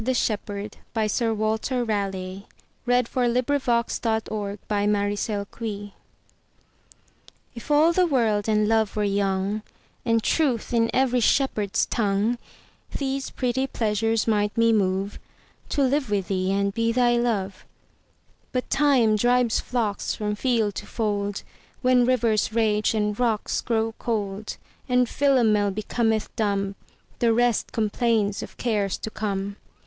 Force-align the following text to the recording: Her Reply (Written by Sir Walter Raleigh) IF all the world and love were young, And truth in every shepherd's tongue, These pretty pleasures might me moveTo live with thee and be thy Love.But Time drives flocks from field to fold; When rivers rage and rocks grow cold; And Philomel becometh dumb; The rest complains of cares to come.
Her 0.03 0.07
Reply 0.07 0.35
(Written 0.47 0.81
by 0.95 1.05
Sir 1.05 1.31
Walter 1.31 1.83
Raleigh) 1.83 2.47
IF 2.87 3.15
all 3.15 3.23
the 7.93 8.07
world 8.09 8.49
and 8.49 8.67
love 8.67 8.95
were 8.95 9.03
young, 9.03 9.61
And 10.03 10.23
truth 10.23 10.73
in 10.73 10.89
every 10.91 11.19
shepherd's 11.19 11.85
tongue, 11.85 12.39
These 12.97 13.29
pretty 13.29 13.67
pleasures 13.67 14.25
might 14.25 14.57
me 14.57 14.73
moveTo 14.73 15.87
live 15.87 16.09
with 16.09 16.29
thee 16.29 16.51
and 16.51 16.73
be 16.73 16.91
thy 16.91 17.17
Love.But 17.17 18.71
Time 18.71 19.15
drives 19.15 19.59
flocks 19.59 20.15
from 20.15 20.33
field 20.33 20.73
to 20.77 20.87
fold; 20.87 21.43
When 21.83 22.07
rivers 22.07 22.51
rage 22.51 22.95
and 22.95 23.19
rocks 23.19 23.61
grow 23.61 23.91
cold; 23.99 24.57
And 24.89 25.07
Philomel 25.07 25.69
becometh 25.69 26.35
dumb; 26.35 26.73
The 27.19 27.31
rest 27.31 27.71
complains 27.71 28.41
of 28.41 28.57
cares 28.57 28.97
to 28.97 29.11
come. 29.11 29.57